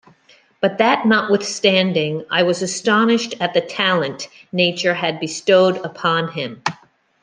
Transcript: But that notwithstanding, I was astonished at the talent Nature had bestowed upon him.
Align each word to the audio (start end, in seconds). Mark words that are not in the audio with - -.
But 0.61 0.79
that 0.79 1.05
notwithstanding, 1.05 2.25
I 2.31 2.41
was 2.41 2.63
astonished 2.63 3.35
at 3.39 3.53
the 3.53 3.61
talent 3.61 4.29
Nature 4.51 4.95
had 4.95 5.19
bestowed 5.19 5.77
upon 5.85 6.29
him. 6.31 6.63